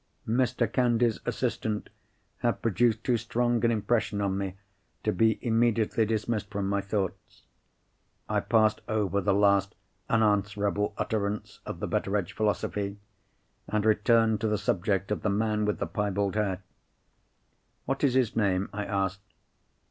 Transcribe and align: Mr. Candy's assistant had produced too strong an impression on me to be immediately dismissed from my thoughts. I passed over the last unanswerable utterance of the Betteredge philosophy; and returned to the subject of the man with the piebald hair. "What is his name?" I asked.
Mr. 0.27 0.65
Candy's 0.65 1.19
assistant 1.27 1.87
had 2.39 2.63
produced 2.63 3.03
too 3.03 3.17
strong 3.17 3.63
an 3.63 3.69
impression 3.69 4.19
on 4.19 4.35
me 4.35 4.55
to 5.03 5.11
be 5.13 5.37
immediately 5.45 6.07
dismissed 6.07 6.49
from 6.49 6.67
my 6.67 6.81
thoughts. 6.81 7.43
I 8.27 8.39
passed 8.39 8.81
over 8.87 9.21
the 9.21 9.35
last 9.35 9.75
unanswerable 10.09 10.95
utterance 10.97 11.59
of 11.67 11.79
the 11.79 11.87
Betteredge 11.87 12.33
philosophy; 12.33 12.97
and 13.67 13.85
returned 13.85 14.41
to 14.41 14.47
the 14.47 14.57
subject 14.57 15.11
of 15.11 15.21
the 15.21 15.29
man 15.29 15.65
with 15.65 15.77
the 15.77 15.85
piebald 15.85 16.33
hair. 16.33 16.63
"What 17.85 18.03
is 18.03 18.15
his 18.15 18.35
name?" 18.35 18.69
I 18.73 18.85
asked. 18.85 19.21